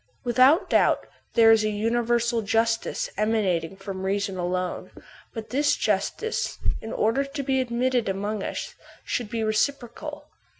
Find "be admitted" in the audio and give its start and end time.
7.43-8.09